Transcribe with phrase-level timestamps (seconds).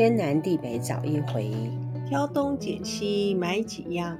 [0.00, 1.52] 天南地北找一回，
[2.08, 4.18] 挑东拣西买几样。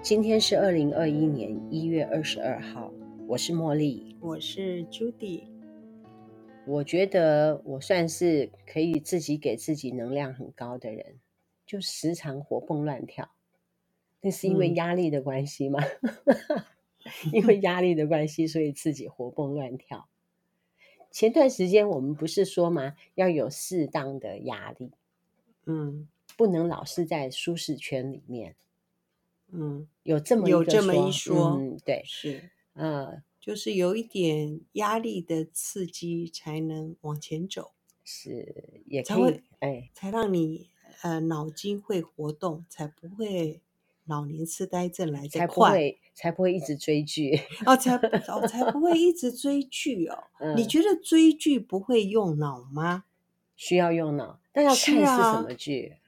[0.00, 2.90] 今天是二零二一年一月二十二号，
[3.26, 5.42] 我是茉莉，我是 Judy。
[6.66, 11.16] 我觉得我算是可以自己给自己能量很高的人，
[11.66, 13.28] 就时常活蹦乱跳。
[14.22, 15.84] 那是因为压力的关系吗？
[16.24, 16.64] 嗯、
[17.34, 20.08] 因为压力的关系，所以自己活蹦乱跳。
[21.10, 22.94] 前段时间我们不是说吗？
[23.14, 24.92] 要有适当的压力，
[25.68, 28.56] 嗯，不能老是在舒适圈里面，
[29.52, 40.70] 嗯，有这么有这么一说，嗯，对，是，呃，就是有一点压力的刺激才能往前走，是，也可以，才会，哎，才让你
[41.02, 43.60] 呃脑筋会活动，才不会。
[44.08, 47.38] 老年痴呆症来得快，才不会才不会一直追剧。
[47.66, 50.16] 哦，才哦才不会一直追剧哦。
[50.40, 53.04] 嗯、你觉得追剧不会用脑吗？
[53.58, 55.88] 需要用脑，但要看是什么剧。
[55.88, 56.00] 啊、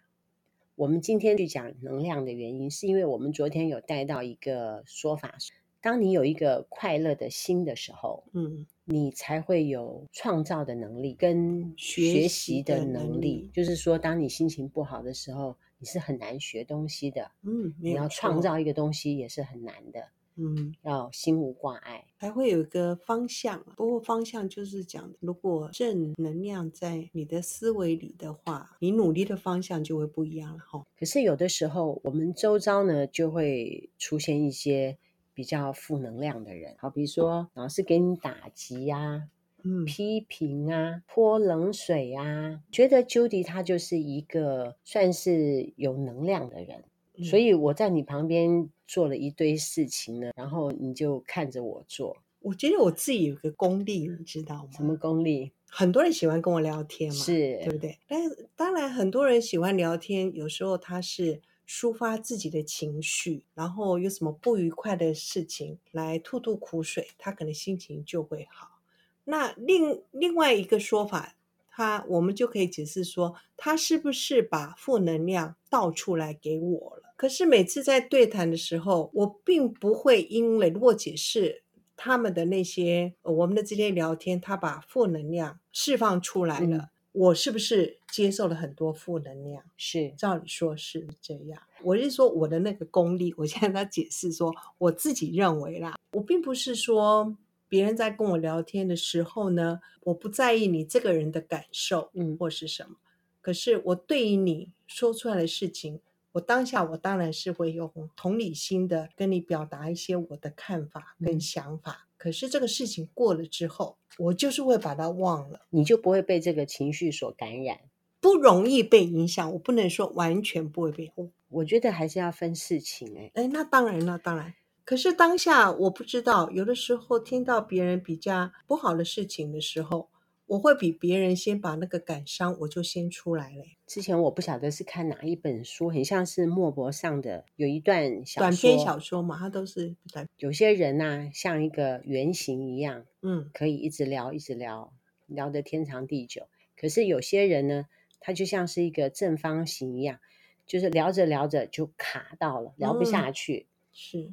[0.77, 5.34] 我们今天去讲能量的原因，是因为我们昨天有带到一个说法：
[5.83, 12.92] 当你有一个快乐的心的时候，嗯，你才会有创造的能力跟学习的能力。
[12.92, 15.57] 能力就是说，当你心情不好的时候。
[15.83, 20.09] 你是很难学东西的，嗯，你要创造一个东西也是很难的，
[20.41, 23.62] 嗯，要心无挂碍，还会有一个方向。
[23.77, 30.86] 不过方向就是讲，如果正能量在你的思维里的话，你努力的方向就会不一样了哈。
[30.98, 34.96] 可是有的时候，我们周遭呢就会出现一些
[35.34, 39.22] 比较负能量的人，好比如说老是给你打击呀、啊。
[39.62, 46.84] 嗯，批评啊，泼冷水啊，觉得 Judy 她就是一个算是有能量的人，
[47.18, 52.17] 嗯，所以我在你旁边做了一堆事情呢，然后你就看着我做。
[52.40, 54.70] 我觉得我自己有个功力，你知道吗？
[54.73, 55.52] 什么功力？
[55.67, 58.00] 很多人喜欢跟我聊天嘛，是，对不对？
[58.08, 58.20] 但
[58.56, 68.80] 当然，很多人喜欢聊天，有时候他是抒发自己的情绪，然后有什么不愉快的事情来吐吐苦水，他可能心情就会好。
[69.23, 71.36] 那另另外一个说法，
[71.80, 77.14] 他我们就可以解释说，他是不是把负能量倒出来给我了？
[77.17, 81.63] 可是每次在对谈的时候，我并不会因为如果解释
[81.96, 89.64] 他们的那些我们的这些聊天，他把负能量释放出来了，嗯、我是不是接受了很多负能量？
[89.79, 91.62] 是，照理说是这样。
[91.83, 97.35] 我是说我的那个功力，我现在在解释说我自己认为啦，我并不是说。
[97.70, 102.97] 别人在跟我聊天的时候呢，我不在意你这个人的感受，嗯，或是什么。
[103.41, 106.01] 可是我对于你说出来的事情，
[106.33, 111.92] 我当下我当然是会用同理心的跟你表达一些我的看法跟想法。
[111.92, 112.07] 嗯。
[112.19, 117.79] 可是这个事情过了之后，我就是会把它忘了，你就不会被这个情绪所感染，
[118.20, 119.53] 不容易被影响。
[119.53, 121.11] 我不能说完全不会被，
[121.48, 123.30] 我觉得还是要分事情欸。
[123.35, 124.53] 哎，那当然，了当然。
[124.90, 130.08] 可是当下我不知道，有的时候听到别人比较不好的事情的时候，
[130.49, 133.64] 我会比别人先把那个感伤，我就先出来了。
[133.87, 140.26] 之前我不晓得是看哪一本书，很像是莫博上的有一段小短篇小说嘛，它都是短。
[140.38, 144.93] 有些人呐、啊，像一个圆形一样，嗯，可以一直聊，一直聊，
[145.29, 146.49] 聊得天长地久。
[146.76, 147.87] 可是有些人呢，
[148.19, 150.19] 他就像是一个正方形一样，
[150.67, 153.69] 就是聊着聊着就卡到了，聊不下去。
[153.69, 154.32] 嗯、是。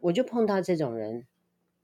[0.00, 1.26] 我就碰到这种人，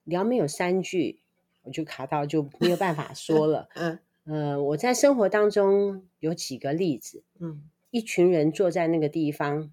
[0.05, 1.21] 聊没有三句，
[1.63, 3.69] 我就卡到，就没有办法说了。
[3.77, 7.23] 嗯，呃，我在生活当中有几个例子。
[7.39, 9.73] 嗯，一群人坐在那个地方，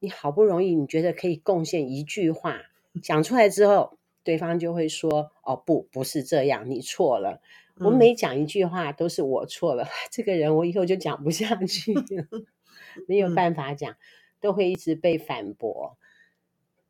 [0.00, 2.62] 你好不容易你觉得可以贡献一句话，
[3.02, 7.40] 讲出来之后，对方就会说：“哦，不，不是这样，你错了。”
[7.80, 12.02] 我每讲一句话都是我错了， 这个人我以后就讲不下去了，
[13.06, 13.96] 没有办法讲，
[14.40, 15.96] 都会一直被反驳。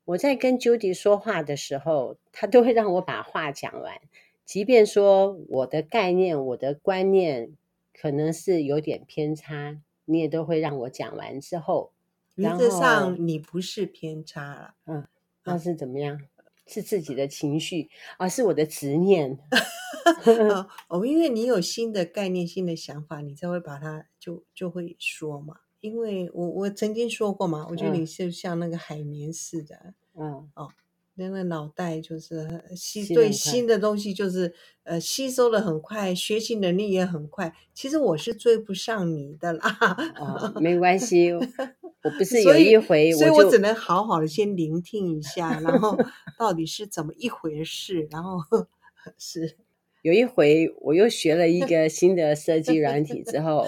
[0.08, 4.00] 我在跟 Judy 说话的时候，他都会让我把话讲完，
[4.46, 7.52] 即便说我的概念、我的观念
[7.92, 11.92] 可能是有点偏差，你也都会让我讲完之后。
[12.36, 15.06] 原则上你不是偏差了，嗯，
[15.44, 16.18] 那是怎么样？
[16.66, 19.38] 是自己的情绪，而、啊、是我的执念。
[20.88, 25.56] 哦，因为你有新的概念、新的想法，你才会把它就就会说嘛。
[25.80, 30.68] 因为我我曾经说过嘛，我觉得你是像那个海绵似的，嗯哦，
[31.14, 34.52] 那个脑袋就是吸对新的东西就是
[34.82, 37.54] 呃吸收的很快，学习能力也很快。
[37.72, 41.30] 其实我是追不上你的啦，哦，没关系，
[42.02, 45.96] 我不是有一回我，所以我只能好好的先聆听一下，然后
[46.36, 48.38] 到底是怎么一回事，然后
[49.16, 49.56] 是
[50.02, 53.66] 有一回我又学了一个新的设计软体之后。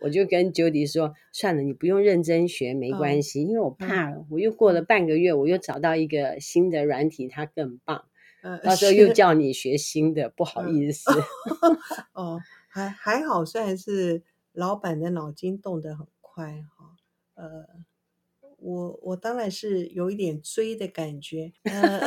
[0.00, 8.06] 我就跟 Judy 说，算了，你不用认真学，没关系，嗯、因为我怕我又过了半个月，我又找到一个新的软体，它更棒，
[8.42, 11.10] 嗯、到时候又叫你学新的，不好意思。
[11.12, 11.78] 嗯、
[12.14, 16.96] 哦，还还好，虽然是老板的脑筋动得很快哈，
[17.34, 17.66] 呃，
[18.58, 22.00] 我我当然是有一点追的感觉，呃、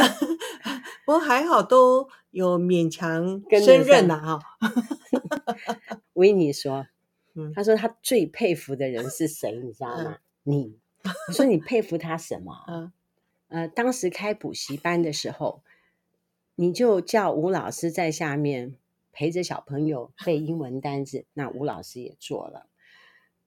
[1.06, 4.39] 不过还好都有勉强胜任了哈。
[6.13, 6.88] 维尼说。
[7.56, 10.18] 他说他最佩服的人是谁，你知道吗？
[10.44, 10.77] 你。
[11.27, 12.94] 我说你佩服他什么？
[13.50, 15.62] 呃，当时开补习班的时候，
[16.56, 18.75] 你就叫吴老师在下面
[19.12, 22.68] 陪着小朋友背英文单字，那吴老师也做了。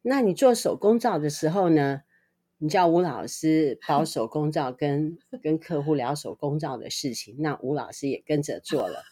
[0.02, 2.02] 那你做手工皂的时候呢？
[2.58, 9.02] 你叫吴老师包手工皂跟，跟跟客户聊手工皂的事情，那吴老师也跟着做了。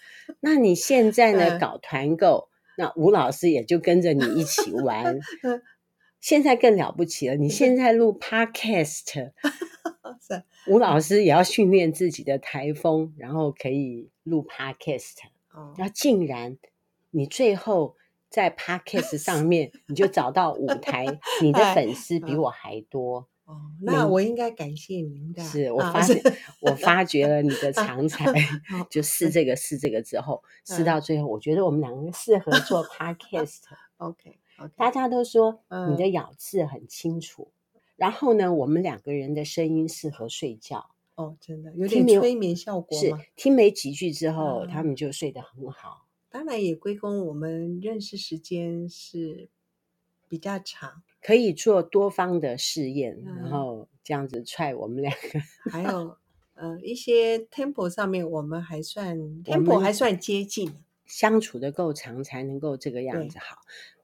[0.40, 1.58] 那你现在呢？
[1.58, 2.48] 搞团购。
[2.76, 5.18] 那吴老师也就跟着你一起玩，
[6.20, 7.36] 现在更了不起了。
[7.36, 9.30] 你现在录 Podcast，
[10.66, 15.16] 吴老师也要训练自己的台风，然后可以录 Podcast。
[15.76, 16.56] 然后竟然
[17.10, 17.96] 你最后
[18.28, 21.06] 在 Podcast 上面，你就找到舞台，
[21.42, 23.28] 你的粉丝比我还多。
[23.44, 25.42] 哦，那我应该感谢您的。
[25.44, 26.18] 是我发现，
[26.60, 28.24] 我发掘了你的长才，
[28.90, 33.60] 就试这个试这个之后，试到最后，我觉得我们两个适合做 podcast。
[33.98, 34.38] OK，
[34.76, 35.60] 大家都说
[35.90, 37.52] 你的咬字很清楚，
[37.96, 40.90] 然后呢，我们两个人的声音适合睡觉。
[41.14, 46.06] 哦，真的有点催眠效果是，听没几句之后，他们就睡得很好。
[46.28, 49.48] 当然也归功我们认识时间是
[50.28, 51.04] 比较长。
[51.24, 55.40] 可以做多方的试验，嗯、然后这样子踹我们两个。
[55.72, 56.18] 还有
[56.52, 60.70] 呃一些 tempo 上面，我们还算 tempo 还算接近，
[61.06, 63.56] 相处的够长才能够这个样子好。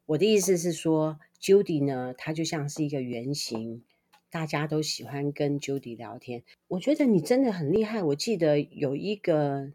[0.06, 3.84] 我的意思是说，Judy 呢，她就像是一个圆形，
[4.30, 6.42] 大家都喜欢跟 Judy 聊天。
[6.68, 8.02] 我觉得你真的很厉害。
[8.02, 9.70] 我记得有一个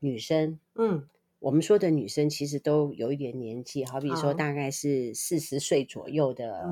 [0.00, 1.06] 女生，嗯。
[1.42, 6.68] 我们说的女生其实都有一点年纪，好比说大概是四十岁左右的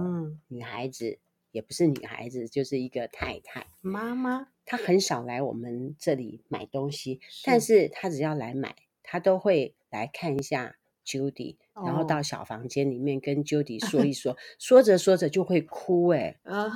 [0.47, 1.19] 女孩子，嗯、
[1.51, 3.67] 也不是女孩子，就是一个太太。
[3.81, 4.47] 妈妈。
[4.65, 7.89] 她很少来我们这里买东西，是但是。
[7.89, 16.67] 她只要来买，她都会来看一下 Judy，哦、然后到小房间里面跟 Judy 说一 说，说着说着就会哭哎、欸，啊、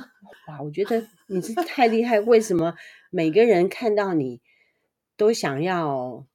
[0.49, 2.75] 哇，我觉得你是太厉害，为什么
[3.09, 4.41] 每个人看到你
[5.15, 6.27] 都想要？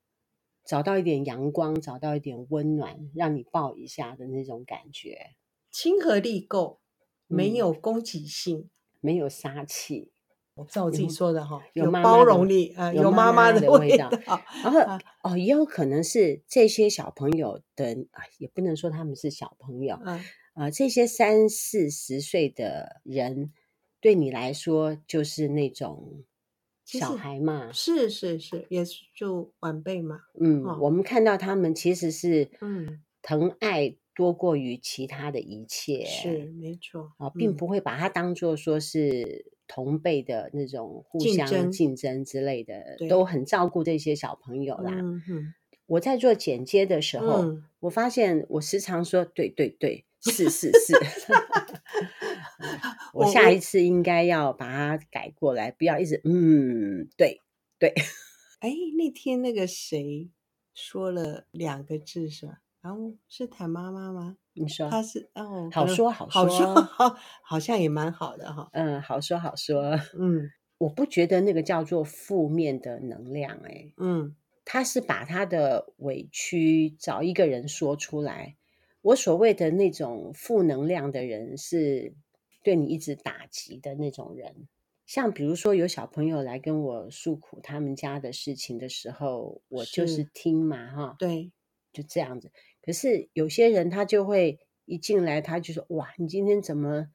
[0.71, 5.35] 找到一点阳光，找到一点温暖，让你抱一下的那种感觉，
[5.69, 6.79] 亲和力够，
[7.27, 8.71] 没有攻击性，嗯、
[9.01, 10.13] 没有杀气。
[10.55, 14.09] 我照我自己说的哈，有包容力啊，有妈妈的味道。
[14.63, 14.79] 然后
[15.25, 20.25] 哦，也有可能是这些小朋友的啊，也不能说他们是小朋友啊，
[20.55, 23.53] 啊，这些三四十岁的人，
[24.01, 26.23] 对你来说就是那种。
[26.99, 30.21] 小孩嘛，是是是，也是就晚辈嘛。
[30.41, 44.93] 嗯，哦、我们看到他们其实是嗯，疼爱多过于其他的一切，是没错啊，并不会把他当做说是同辈的那种互相竞争之类的，都很照顾这些小朋友啦。
[44.95, 45.55] 嗯哼，
[45.87, 50.05] 我在做剪接的时候，嗯、我发现我时常说对对对。
[50.23, 50.93] 是是是，
[53.13, 57.41] 我下一次应该要把它改过来，不要一直嗯，对
[57.79, 57.95] 对。
[58.61, 60.29] 哎，那天那个谁
[60.75, 62.61] 说了两个字是吧？
[62.83, 64.37] 然后是谭妈妈吗？
[64.53, 68.69] 你说他是哦，好说好说，好说好，好像也蛮好的哈。
[68.73, 69.99] 嗯，好说好说。
[70.19, 78.57] 嗯，我不觉得那个叫做负面的能量，哎，嗯，他是把他的委屈找一个人说出来。
[79.03, 82.15] 我所谓的那种负能量的人，是
[82.63, 84.69] 对你一直打击的那种人。
[85.07, 91.51] 像比如说，有小朋友来跟我诉苦他们家的事情的时候，我就是听嘛，哈，对，
[91.93, 92.53] 就这样子。
[92.81, 97.09] 可是有些人他就会一进来，他就说：“哇，你今天怎么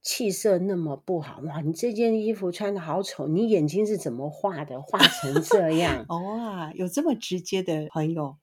[0.00, 1.40] 气色那么不好？
[1.40, 4.80] 哇，你这件衣服穿的好丑，你眼睛是怎么画的？
[4.80, 6.04] 画成这样？
[6.08, 8.36] ”哦啊，有这么直接的朋友。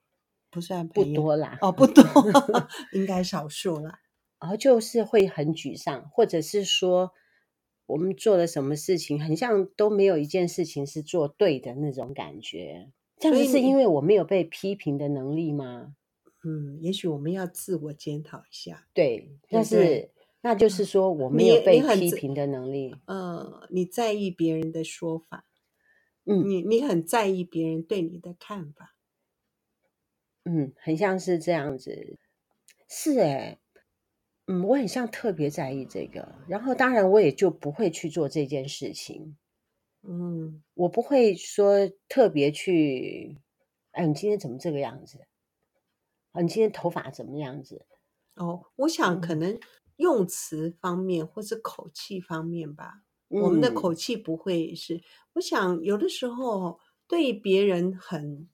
[0.49, 2.03] 不算不多啦，哦，不多，
[2.93, 3.99] 应该少数啦。
[4.39, 7.13] 然后就是会很沮丧，或者是说
[7.85, 12.91] 我们做了什么事情，很像都没有一件事情是做对的那种感觉。
[13.19, 15.95] 这样子是因为我没有被批评的能力吗？
[16.43, 18.87] 嗯，也许我们要自我检讨一下。
[18.93, 22.95] 对，但是那就是说我没有被批评的能力。
[23.05, 25.45] 嗯，你在意别人的说法，
[26.25, 28.95] 嗯，你你很在意别人对你的看法。
[30.45, 32.17] 嗯，很像是这样子，
[32.87, 33.57] 是哎，
[34.47, 39.37] 嗯，我很像特别在意这个，然后当然我也就不会去做这件事情。
[40.03, 43.37] 嗯，我不会说特别去，
[43.91, 45.19] 哎，你今天怎么这个样子？
[46.31, 47.85] 啊，你今天头发怎么样子？
[48.35, 49.59] 哦，我想可能
[49.97, 53.01] 用词方面或是口气方面吧。
[53.29, 58.47] 嗯，我们的口气不会是，我想有的时候对别人很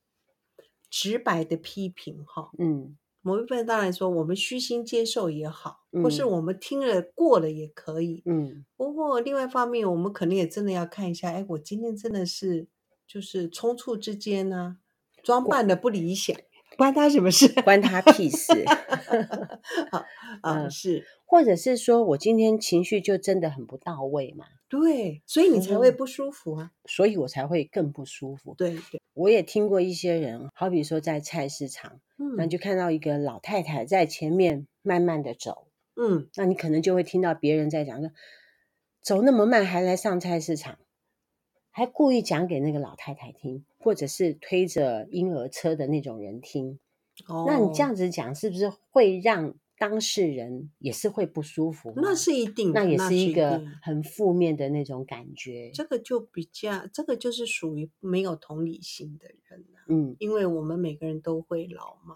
[0.90, 2.98] 直白的批评哈，嗯。
[3.26, 8.22] 某一部分当然说，我们虚心接受也好，或是我们听了过了也可以。
[8.26, 12.68] 嗯，不过另外一方面，我们可能也真的要看一下，哎，我今天真的是
[13.08, 14.78] 就是匆促之间呢，
[15.24, 16.36] 装扮的不理想，
[16.78, 17.48] 关他什么事？
[17.64, 18.52] 关他屁事。
[19.90, 20.04] 好
[20.44, 24.46] 啊，是，或者是说我今天情绪就真的很不到位嘛？
[24.68, 28.56] 对，所以你才会不舒服啊，所以我才会更不舒服。
[28.58, 32.02] 对对，我也听过一些人，好比说在菜市场。
[32.38, 38.12] 那你就看到一个老太太在前面慢慢的走，嗯，那你可能就会听到别人在讲说，
[39.02, 40.80] 走那么慢还来上菜市场，
[41.72, 46.80] 还故意讲给那个老太太听，或者是推着婴儿车的那种人听。
[47.28, 49.54] 哦，那你这样子讲，是不是会让
[49.84, 51.92] 当事人也是会不舒服？
[51.98, 55.70] 那是一定，那也是一个很负面的那种感觉。
[55.74, 59.66] 这个就比较，这个就是属于没有同理心的人。
[59.90, 62.16] 嗯，因为我们每个人都会老嘛，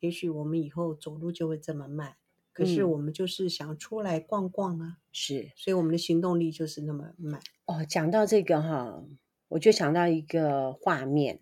[0.00, 2.16] 也许我们以后走路就会这么慢，
[2.52, 7.40] 可是我们就是想出来逛逛啊，是，所以我们的行动力就是那么慢。
[7.64, 9.02] 哦，讲到这个哈，
[9.48, 11.40] 我就想到一个画面，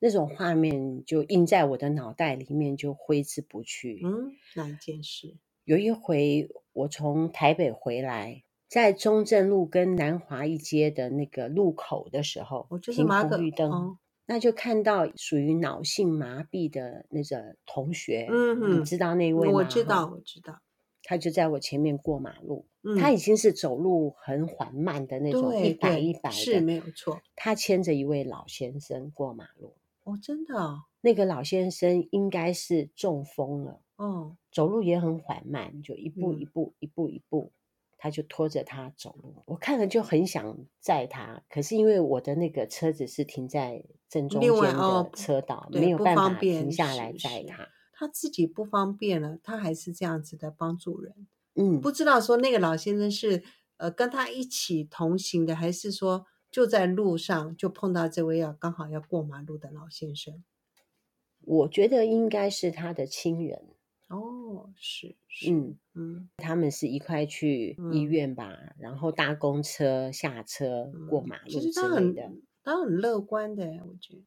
[0.00, 4.00] 那种画面就印在我的脑袋里面，就挥之不去。
[4.04, 5.36] 嗯，哪一件事？
[5.64, 13.70] 有一回我从台北回来，在中正路跟南华一街的那个路口的时候，我就是马可红绿灯。
[13.70, 19.54] 哦那就看到属于脑性麻痹的那个同学，嗯嗯，你知道那位吗？
[19.54, 20.60] 我知道，我知道。
[21.02, 27.20] 他就在我前面过马路，嗯、他已经是走路很缓慢的那种，一摆一摆的，是没有错。
[27.34, 29.74] 他牵着一位老先生过马路，
[30.10, 37.52] 哦，真的、哦，那个老先生应该是中风了，哦，走路也很缓慢，就一步一步，嗯、一步一步。
[38.02, 47.68] 他就拖着他走路，我看了就很想载他，可是因为我的那个车子是停在正中间的车道，哦、没有办法停下来载他。
[47.92, 51.14] 他自己不方便了，他还是这样子的帮助人。
[51.56, 53.42] 嗯，不知道说那个老先生是
[53.76, 60.42] 呃跟他一起同行的，还是说就在路上就碰到这位要刚好要过马路的老先生？
[61.42, 63.68] 我觉得应该是他的亲人。
[64.08, 71.70] 哦，是，是，嗯嗯，他们是一块去医院吧，嗯、然后搭公车下车过马路之类的。
[71.70, 74.24] 其实他很，他很乐观的，我觉得。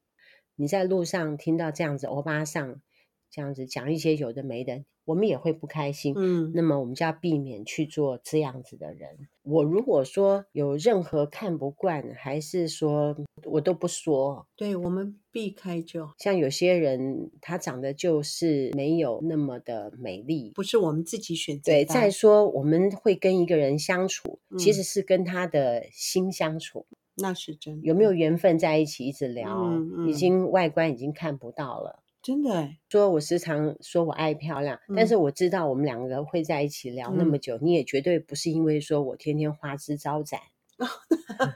[0.55, 2.81] 你在路上听到这样子欧巴桑
[3.29, 4.85] 这样子讲一些有的没的。
[5.05, 9.27] 我们也会不开心，嗯，那么我们就要避免去做这样子的人。
[9.43, 16.13] 我如果说有任何看不惯，还是说我都不说，对，我们避开就好。
[16.17, 21.73] 像有些人，他长得就是没有那么的美丽，不是我们自己选择。
[21.73, 26.85] 对，再说我们会跟一个人相处，嗯，其实是跟他的心相处，
[27.17, 27.85] 那是真的。
[27.85, 31.99] 有没有缘分在一起一直聊，嗯嗯，已经外观已经看不到了。
[32.23, 40.39] 真的哎，说我时常说我爱漂亮，嗯，但是我知道我们两个会在一起聊那么久，嗯，你也绝对不是因为说我天天花枝招展，
[40.79, 40.87] 哦，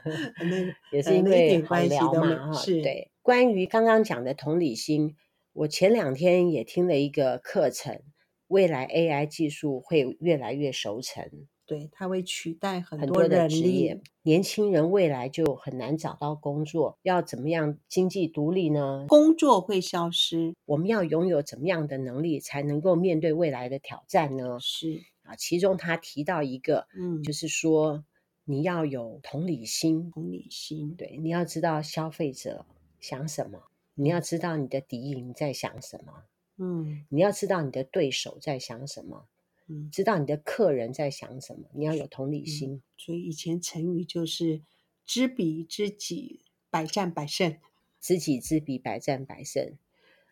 [0.92, 2.52] 也是因为好聊嘛哈。
[2.52, 3.10] 是，对。
[3.22, 5.16] 关于刚刚讲的同理心，
[5.54, 8.02] 我前两天也听了一个课程，
[8.46, 11.24] 未来 AI 技术会越来越熟成。
[11.68, 16.98] 对，它会取代很多，很多的职业，年轻人未来就很难找到工作。
[17.02, 19.04] 要怎么样经济独立呢？
[19.06, 24.58] 工作会消失，我们要拥有怎么样的能力才能够面对未来的挑战呢？
[24.58, 28.02] 是啊，其中他提到一个，嗯，就是说
[28.44, 32.64] 你要有同理心，同理心，对，你要知道消费者
[32.98, 36.24] 想什么，你要知道你的敌营在想什么，
[36.56, 39.26] 嗯，你要知道你的对手在想什么。
[39.68, 42.74] 嗯，知道你的客人在想什么，你要有同理心。
[42.74, 44.62] 嗯、所以以前成语就是
[45.04, 47.56] “知彼知己，百战百胜”。
[48.00, 49.76] 知己知彼，百战百胜。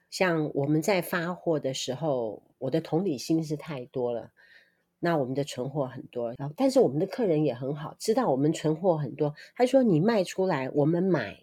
[0.08, 4.30] 像我们在发货的时候，我的同理心是太多了。
[5.00, 9.34] 那我们的存货很多，但是我们的客人也很好，知道我们存货很多。
[9.56, 11.40] 他说：“你卖出来，我们买。”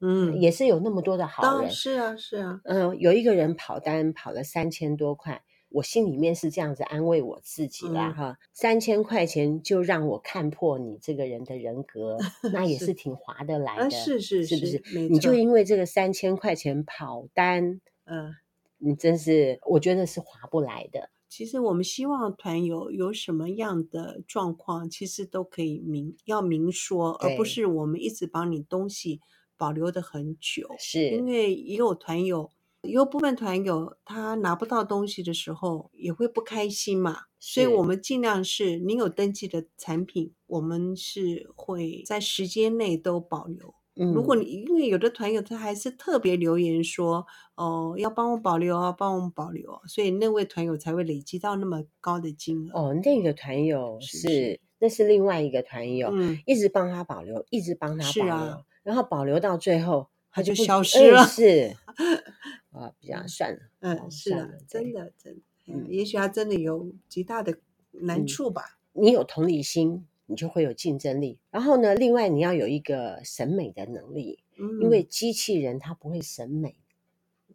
[0.00, 1.70] 嗯，也是有那么多的好人。
[1.70, 2.60] 是啊，是啊。
[2.64, 5.42] 嗯、呃，有一个人跑单跑了三千多块。
[5.74, 12.16] 我心里面是这样子安慰我自己啦，哈、嗯，三千块钱就让我看破你这个人的人格，
[12.52, 15.08] 那也是挺划得来的，是是是，是不是？
[15.08, 18.36] 你就因为这个三千块钱跑单，嗯，
[18.78, 21.10] 你真是我觉得是划不来的。
[21.28, 29.18] 其实我们希望团友有什么样的状况，其实都可以明要明说，而不是我们一直把你东西
[29.56, 30.68] 保留的很久。
[30.78, 32.48] 是因为也有团友，也
[32.84, 37.22] 有部分团友他拿不到东西的时候也会不开心嘛。
[37.38, 43.74] 所以我们尽量是你有登记的产品，我们是会在时间内都保留。
[43.96, 52.80] 嗯，如果你因为有的团友他还是特别留言说，哦，要帮我保留啊，帮我们保留，所以那位团友才会累积到那么高的金额。
[52.80, 61.24] 哦，那个团友是，是，是那是另外一个团友，嗯，一直帮他保留，一直帮他保留，啊、然后保留到最后他就消失了。
[61.24, 61.74] 是
[62.72, 67.56] 啊，比较算了，嗯，是啊，真的真的，嗯，也许他真的有极大的
[67.92, 68.78] 难处吧。
[68.92, 70.04] 嗯、你有同理心。
[70.26, 71.38] 你就会有竞争力。
[71.50, 76.76] 然后呢，另外你要有一个审美的能力，嗯，因为机器人它不会审美。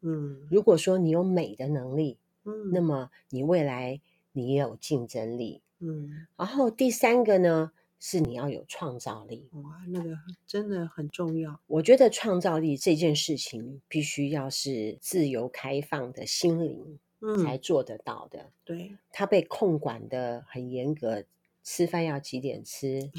[0.02, 4.00] 嗯，如果说你有美的能力，嗯，那么你未来
[4.34, 5.64] 你也有竞争力。
[5.80, 9.50] 嗯，然后第三个呢，是你要有创造力。
[9.52, 11.60] 哇，那个真的很重要。
[11.68, 17.00] 我觉得创造力这件事情必须要是自由开放的心灵，
[17.44, 18.40] 才做得到的。
[18.40, 21.26] 嗯，对，他被控管的很严格。
[21.62, 23.12] 吃饭要几点吃？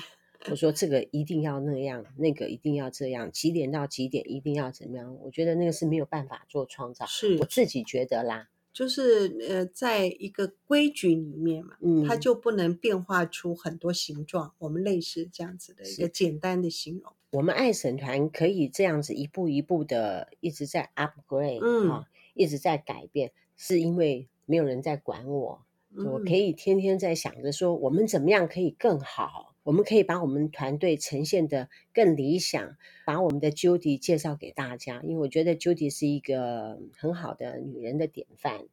[0.51, 5.15] 我说这个一定要那样，那个一定要这样，几点到几点一定要怎么样？
[5.23, 8.49] 我觉得那个是没有办法做创造，是我自己觉得啦。
[8.73, 14.55] 就是呃，在一个规矩里面嘛，嗯，它就不能变化出很多形状。
[14.59, 17.13] 我们类似这样子的一个简单的形容。
[17.33, 25.63] 我们爱审团可以这样子一步一步的一直在 upgrade，嗯，啊，一直在改变，是因为没有人在管我。
[25.97, 29.50] 我可以天天在想着说，我们怎么样可以更好？
[29.63, 35.01] 我们可以把我们团队呈现的更理想，把我们的 Judy 介绍给大家。
[35.03, 38.65] 因为我觉得 Judy 是一个很好的女人的典范。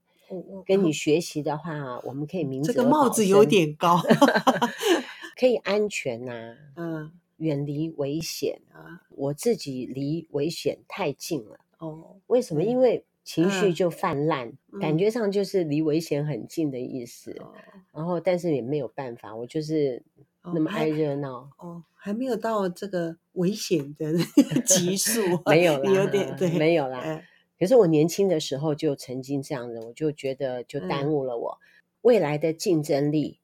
[0.66, 2.62] 跟你学习的话，我们可以明。
[2.62, 3.98] 这个帽子有点高，
[5.40, 6.34] 可以安全呐、
[6.76, 9.04] 啊，嗯，远离危险啊。
[9.10, 11.60] 我自己离危险太近了。
[11.80, 12.64] 哦，为什么？
[12.64, 13.04] 因为。
[13.28, 17.32] 情绪就泛滥，嗯，感觉上就是离危险很近的意思。
[17.42, 17.52] 哦，
[17.92, 20.02] 然后，但是也没有办法，我就是
[20.54, 21.50] 那么爱热闹。
[21.58, 24.14] 哦，哦还没有到这个危险的
[24.66, 27.22] 级数，没有啦，有点对，没有啦，嗯。
[27.60, 31.64] 可是我年轻的时候就曾经这样子，我就觉得就耽误了我，嗯，
[32.02, 33.40] 未来的竞争力。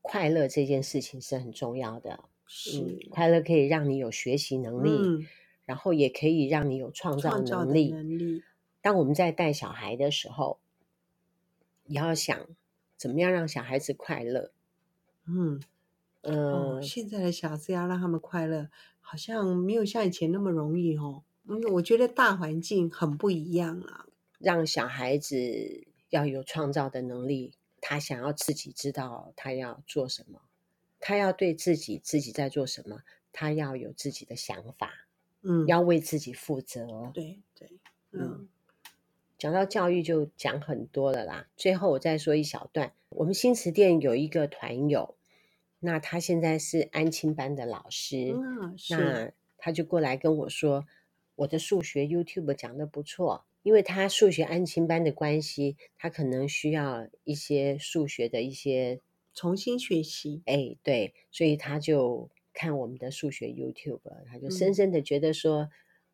[0.00, 5.26] 快乐这件事情是很重要的，是，嗯，快乐可以让你有学习能力，嗯，
[5.66, 7.90] 然后也可以让你有创造能力。
[7.90, 8.42] 能力
[8.80, 10.60] 当我们在带小孩的时候，
[11.84, 12.46] 也要想
[12.96, 14.50] 怎么样让小孩子快乐。
[15.26, 15.60] 嗯，
[16.28, 18.68] 呃、哦，现在的小孩子要让他们快乐，
[19.00, 21.22] 好像没有像以前那么容易哦。
[21.44, 24.06] 嗯，我觉得大环境很不一样啊。
[24.38, 30.40] 让小孩子要有创造的能力，他想要自己知道他要做什么，
[31.00, 33.00] 他要对自己自己在做什么，
[33.32, 35.08] 他要有自己的想法，
[35.42, 37.10] 嗯，要为自己负责。
[37.12, 37.78] 对对，
[38.12, 38.20] 嗯。
[38.20, 38.48] 嗯
[39.38, 42.92] 讲到教育就讲很多了啦，最后我再说一小段。
[43.10, 45.14] 我们新词店有一个团友，
[45.80, 50.86] 那他现在是安亲班的老师，嗯，那他就过来跟我说，
[51.36, 59.00] 我的数学 YouTube 讲的不错，因为他数学安亲班的关系，他可能需要一些数学的一些
[59.34, 60.42] 重新学习。
[60.46, 65.62] 哎，对，所以他就看我们的数学 YouTube，他就深深的觉得说。
[65.64, 65.70] 嗯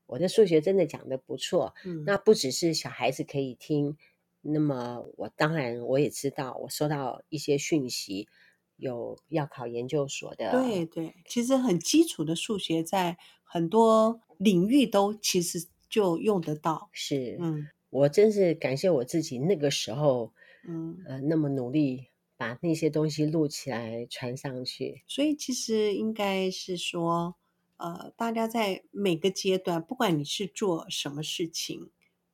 [0.06, 3.96] 我的数学真的讲的不错，嗯，那不只是小孩子可以听，
[4.42, 8.28] 那么我当然我也知道，我收到一些讯息，
[8.76, 20.32] 有要考研究所的，对对，其实很基础的数学在很多领域都其实就用得到，是，嗯，我真是感谢我自己那个时候，
[20.66, 27.36] 嗯呃，那么努力把那些东西录起来传上去，所以其实应该是说。
[27.76, 31.90] 呃，大家在每个阶段，不管你是做什么事情，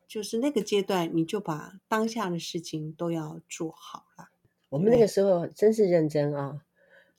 [0.07, 4.30] 就是那个阶段，你就把当下的事情都要做好了。
[4.71, 6.63] 我们那个时候真是认真啊！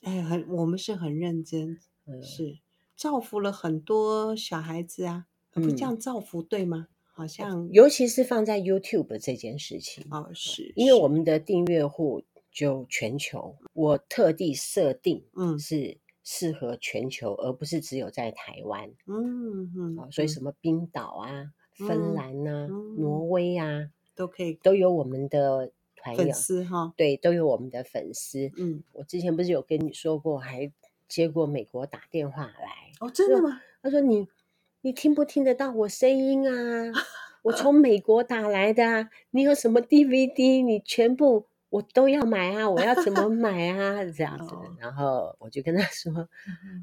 [0.02, 2.58] 哎，很，我们是很认真，嗯、是
[2.96, 5.28] 造福了很多小孩子啊。
[5.52, 6.88] 不这样造福、嗯、对吗？
[7.14, 16.00] 好像，尤其是放在 YouTube 这件事情哦，是因为我们的订阅户就全球，我特地设定，嗯，是。
[16.24, 18.92] 适合全球，而不是只有在台湾。
[19.08, 25.72] 嗯嗯，所以什么冰岛啊、嗯、芬兰啊、嗯、挪威啊，都可以都有我们的
[26.16, 26.94] 粉丝哈。
[26.98, 28.52] 对，都有我们的粉丝。
[28.58, 30.72] 嗯，我之前不是有跟你说过，还
[31.08, 32.92] 接过美国打电话来。
[33.00, 33.62] 哦，真的吗？
[33.82, 34.28] 他说你
[34.82, 36.92] 你听不听得到我声音啊？
[37.44, 40.64] 我从美国打来的啊，你有什么 DVD？
[40.64, 44.04] 你全部我都要买啊，我要怎么买啊？
[44.06, 46.30] 这样子，哦、然后我就跟他说，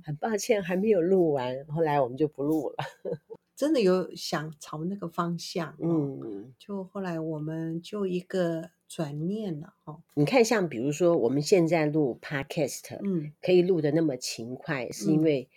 [0.04, 2.76] 很抱歉还没有录完，后来我们就不录了。
[3.54, 10.02] 真的有想朝那个方向，哦、嗯，就后来我们就一个转念了哦。
[10.14, 15.48] 你看，像比如说我们现在录 Podcast，嗯，可以录的那么勤快，是因为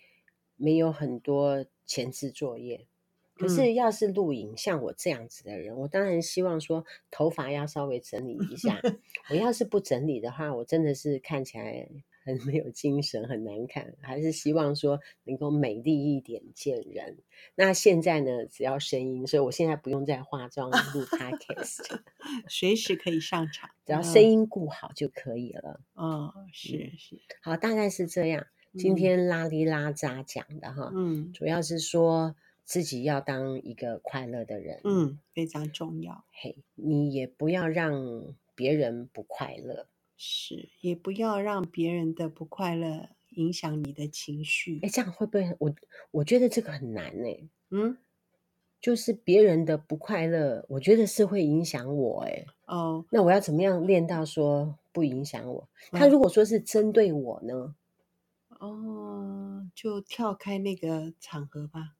[0.56, 2.86] 没有很多前置作业。
[3.34, 8.78] 可是，要是录影，像我这样子的人，我当然希望说头发要稍微整理一下。
[9.30, 11.88] 我要是不整理的话，我真的是看起来
[12.24, 13.94] 很没有精神，很难看。
[14.00, 17.18] 还是希望说能够美丽一点见人。
[17.54, 22.00] 那现在呢，只要声音，所以我现在不用再化妆录 Podcast，
[22.48, 25.80] 随时可以上场，只要声音顾好就可以了。
[25.94, 28.46] 哦，是是，好，大概是这样。
[28.78, 32.34] 今天拉里拉扎讲的哈，嗯，主要是说。
[32.64, 36.24] 自己要当一个快乐的人，嗯，非常重要。
[36.30, 39.88] 嘿，你也不要让别人不快乐，
[40.24, 44.78] 是，也不要让别人的不快乐影响你的情绪。
[44.80, 45.56] 哎，这样会不会？
[45.58, 45.74] 我
[46.12, 47.50] 我觉得这个很难呢。
[47.70, 47.98] 嗯，
[48.80, 52.20] 就是别人的不快乐，我觉得是会影响我。
[52.20, 55.68] 哎，哦，那我要怎么样练到说不影响我？
[55.90, 57.74] 他如果说是针对我呢？
[58.60, 61.96] 哦，就跳开那个场合吧。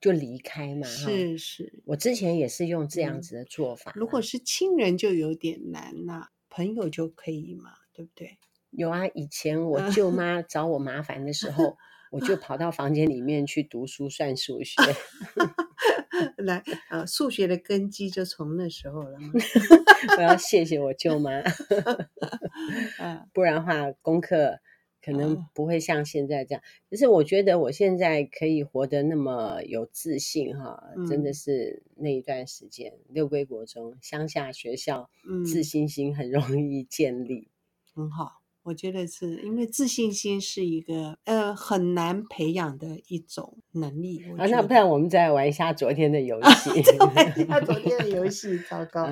[0.00, 3.90] 就离开嘛，是是，我之前也是用这样子的做法。
[3.96, 8.38] 如果是亲人就有点难呐，朋友就可以嘛，对不对？
[8.70, 11.76] 有啊，以前我舅妈找我麻烦的时候，
[12.12, 14.80] 我就跑到房间里面去读书算数学。
[16.38, 19.32] 来，啊，数学的根基就从那时候了嘛。
[20.16, 21.42] 我要谢谢我舅妈，
[23.32, 24.60] 不然的话功课。
[25.04, 35.10] 可能不会像现在这样，可是我觉得我现在可以活得那么有自信哈，真的是那一段时间，六归国中乡下学校，
[35.44, 37.48] 自信心很容易建立，
[37.94, 38.40] 很好。
[38.62, 44.24] 我觉得是因为自信心是一个呃很难培养的一种能力。
[44.38, 49.06] 啊，那不然我们再玩一下昨天的游 戏，玩一下昨天的游戏， 糟糕。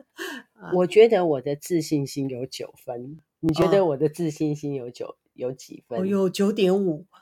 [0.76, 3.18] 我觉得我的自信心有九分。
[3.40, 5.98] 你觉得我的自信心有九、哦、有几分？
[5.98, 7.06] 我有九点五。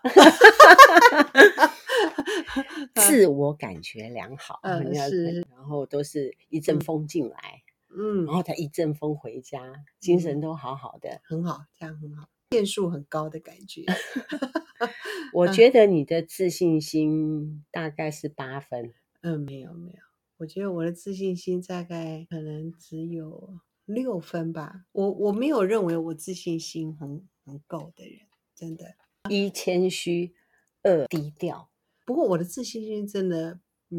[2.94, 13.84] 自我感觉良好，嗯，是，然后都是一阵风进来，嗯，然后他一阵风回家，嗯、精神都好好的，很好，这样很好，变数很高的感觉。
[15.34, 18.94] 我觉得你的自信心大概是八分。
[19.22, 19.98] 嗯，没有没有，
[20.38, 23.58] 我觉得我的自信心大概可能只有。
[23.86, 28.20] 六分吧，我我没有认为我自信心很很够的人，
[28.54, 28.94] 真的。
[29.28, 30.34] 一谦虚，
[30.82, 31.70] 二低调。
[32.04, 33.58] 不过我的自信心真的，
[33.90, 33.98] 嗯，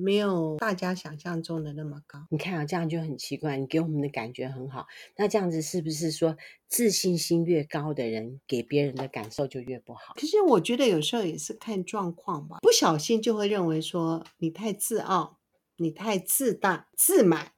[0.00, 2.26] 没有大家想象中的那么高。
[2.30, 3.56] 你看啊，这样就很奇怪。
[3.56, 6.36] 你给我们的感觉很好，那这样子是不是说
[6.68, 10.14] 自信心越高的人，给别人的感受就越不好？
[10.14, 15.38] 可是我觉得有时候也是看状况吧，不小心就会认为说你太自傲，
[15.76, 17.52] 你太自大、自满。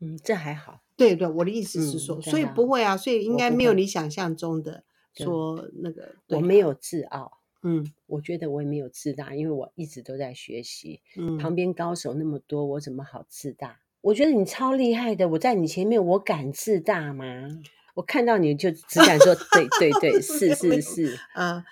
[0.00, 0.82] 嗯，这还好。
[0.96, 6.16] 对对，我的意思是说，嗯、所以不会啊，所以应该没有你想象中的说那个。
[6.28, 11.00] 我没有自傲，嗯，我觉得我也没有自大，因为我一直都在学习。
[11.16, 13.80] 嗯，旁边高手那么多，我怎么好自大？
[14.02, 17.26] 我觉得你超厉害的，我在你前面，我敢自大吗？
[17.94, 21.64] 我看到你就只敢说对 对对， 是是是啊，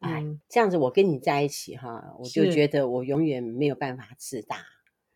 [0.00, 4.58] 哎，这样子我跟你在一起哈，我就觉得我永远没有办法自大。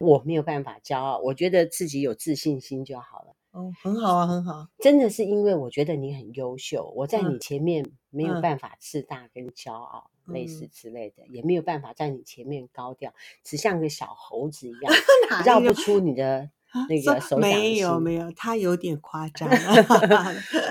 [0.01, 3.35] 我没有办法骄傲，我觉得自己有自信心就好了。
[3.51, 4.67] 哦，很好啊，很好。
[4.79, 13.13] 真的是因为我觉得你很优秀，我在你前面没有办法自大跟骄傲，嗯、类似之类的，也没有办法在你前面高调，
[13.45, 14.95] 只像个小猴子一样，
[15.45, 16.49] 绕不出你的
[16.89, 17.61] 那个手掌心。
[17.61, 19.47] 没有没有，他有点夸张。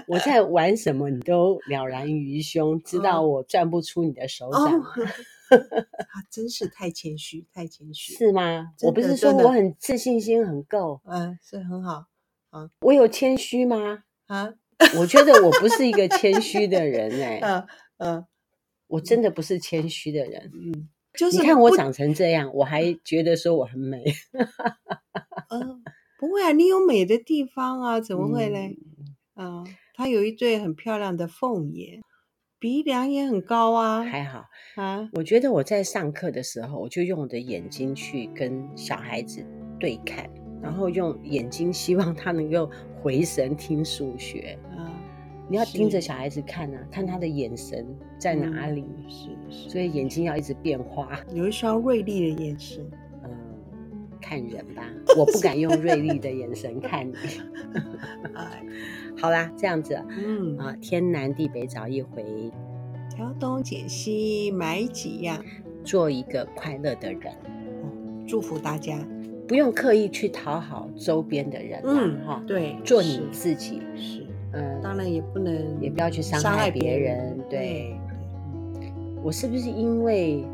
[0.07, 4.79] 我在玩什么，你都了然于胸，知道我转不出你的手掌。
[4.79, 4.83] 哦
[5.49, 8.73] 他 真是太谦虚，太谦虚，是吗？
[8.83, 12.05] 我不是说我很自信心很够，嗯，是很好
[12.51, 12.69] 啊。
[12.81, 14.03] 我有谦虚吗？
[14.27, 14.53] 啊，
[14.97, 18.25] 我觉得我不是一个谦虚的人 哎，嗯嗯，
[18.87, 24.03] 我真的不是谦虚的人，嗯，就是你看我长成这样，我还觉得说我很美，
[25.49, 25.83] 嗯，
[26.19, 28.77] 不会啊，你有美的地方啊，怎么会嘞？
[29.35, 32.01] 嗯，他有一对很漂亮的凤眼。
[32.59, 34.45] 鼻梁也很高啊，还好
[34.75, 35.09] 啊。
[35.13, 39.45] 我觉得我在上课的时候，我就用我的眼睛去跟小孩子
[39.79, 40.29] 对看，
[40.61, 42.69] 然后用眼睛希望他能够
[43.01, 44.91] 回神听数学啊。
[45.49, 47.87] 你要盯着小孩子看啊，看他的眼神
[48.19, 48.85] 在哪里。
[49.07, 52.85] 是，是，所以眼睛要一直变化，有一双锐利的眼神。
[54.19, 54.83] 嗯，看人吧，
[55.17, 57.13] 我不敢用锐利的眼神看你。
[59.19, 62.23] 好啦，这样子，嗯啊，天南地北找一回，
[63.15, 65.43] 挑东拣西买几样，
[65.83, 67.33] 做一个快乐的人。
[68.27, 68.97] 祝福大家，
[69.47, 77.95] 不用刻意去讨好周边的人，嗯哈，对，做你自己是，嗯，当然也不能，也不要去伤害别人，对。
[79.21, 80.45] 我是不是因为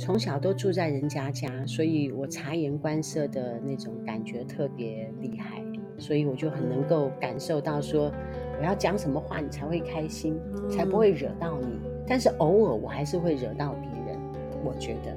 [0.00, 5.62] 从小都住在人家家，所以我察言观色的那种感觉特别厉害，
[5.98, 8.10] 所以我就很能够感受到说，
[8.58, 11.78] 我要讲什么话你才会开心，才不会惹到你。
[12.06, 14.18] 但是偶尔我还是会惹到别人，
[14.64, 15.14] 我觉得。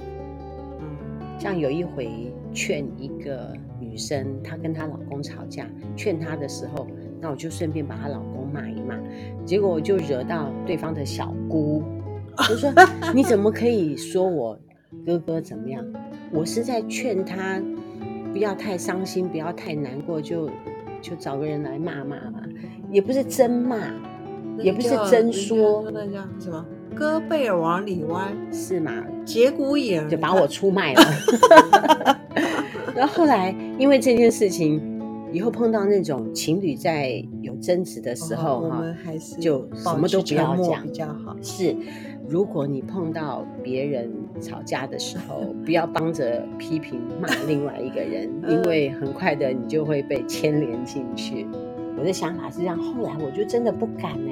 [1.40, 5.66] 像有一回劝一个女生，她跟她老公吵架，
[5.96, 6.86] 劝她的时候，
[7.22, 9.00] 那我就顺便把她老公骂一骂，
[9.46, 11.82] 结果我就惹到对方的小姑，
[12.38, 12.70] 我说
[13.16, 14.60] 你怎么可以说我
[15.06, 15.86] 哥哥怎么样？
[16.32, 17.62] 我是在劝他
[18.32, 20.50] 不要太伤心，不要太难过，就
[21.02, 22.42] 就找个人来骂骂嘛，
[22.90, 23.78] 也不是真骂，
[24.60, 26.66] 也不是真说，那叫什么？
[26.96, 28.92] 胳背儿往里弯是吗？
[29.26, 31.02] 节骨眼就把我出卖了。
[32.96, 34.93] 然后后来因为这件事情，
[35.34, 41.36] 以后碰到那种情侣在有争执的时候，我们还是就什么都不要讲比较好。
[41.42, 41.76] 是，
[42.30, 51.48] 如果你碰到别人吵架的时候，不要帮着批评骂另外一个人， 因为很快的你就会被牵连进去。
[51.98, 54.32] 我的想法是这样，后来我就真的不敢呢，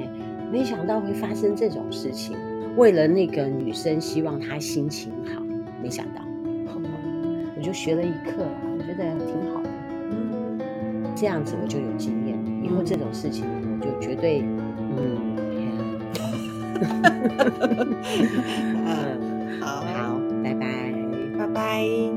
[0.52, 2.36] 没想到会发生这种事情。
[2.76, 5.42] 为了那个女生，希望她心情好，
[5.82, 6.22] 没想到，
[7.56, 9.61] 我就学了一课，我觉得挺好
[11.14, 13.44] 这样子我就有经验，以后这种事情
[13.80, 14.42] 我就绝对，
[14.96, 15.36] 嗯，
[18.84, 20.92] 嗯， 好，好，拜拜，
[21.38, 22.11] 拜拜。